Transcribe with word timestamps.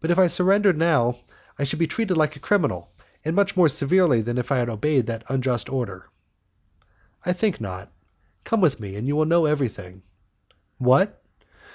"But 0.00 0.10
if 0.10 0.18
I 0.18 0.28
surrendered 0.28 0.78
now 0.78 1.18
I 1.58 1.64
should 1.64 1.78
be 1.78 1.86
treated 1.86 2.16
like 2.16 2.36
a 2.36 2.40
criminal, 2.40 2.90
and 3.22 3.36
much 3.36 3.54
more 3.54 3.68
severely 3.68 4.22
than 4.22 4.38
if 4.38 4.50
I 4.50 4.56
had 4.56 4.70
obeyed 4.70 5.08
that 5.08 5.24
unjust 5.28 5.68
order." 5.68 6.08
"I 7.22 7.34
think 7.34 7.60
not. 7.60 7.92
Come 8.44 8.62
with 8.62 8.80
me, 8.80 8.96
and 8.96 9.06
you 9.06 9.14
will 9.14 9.26
know 9.26 9.44
everything." 9.44 10.04
"What! 10.78 11.22